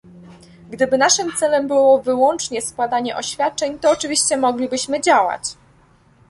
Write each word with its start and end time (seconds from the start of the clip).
Gdyby 0.69 0.97
naszym 0.97 1.31
celem 1.37 1.67
było 1.67 2.01
wyłącznie 2.01 2.61
składanie 2.61 3.17
oświadczeń, 3.17 3.79
to 3.79 3.91
oczywiście 3.91 4.37
mogliśmy 4.37 5.01
działać 5.01 5.43